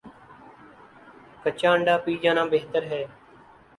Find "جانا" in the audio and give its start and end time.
2.23-2.43